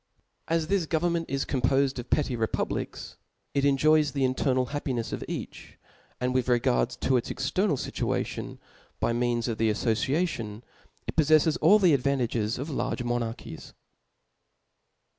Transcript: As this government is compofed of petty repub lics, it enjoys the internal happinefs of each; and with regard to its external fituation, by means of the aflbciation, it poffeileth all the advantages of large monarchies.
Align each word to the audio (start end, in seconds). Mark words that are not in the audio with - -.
As 0.47 0.65
this 0.65 0.87
government 0.87 1.27
is 1.29 1.45
compofed 1.45 1.99
of 1.99 2.09
petty 2.09 2.35
repub 2.35 2.69
lics, 2.71 3.17
it 3.53 3.63
enjoys 3.63 4.13
the 4.13 4.23
internal 4.25 4.69
happinefs 4.73 5.13
of 5.13 5.23
each; 5.27 5.77
and 6.19 6.33
with 6.33 6.49
regard 6.49 6.89
to 7.01 7.17
its 7.17 7.29
external 7.29 7.77
fituation, 7.77 8.57
by 8.99 9.13
means 9.13 9.47
of 9.47 9.59
the 9.59 9.69
aflbciation, 9.69 10.63
it 11.05 11.15
poffeileth 11.15 11.55
all 11.61 11.77
the 11.77 11.93
advantages 11.93 12.57
of 12.57 12.71
large 12.71 13.03
monarchies. 13.03 13.73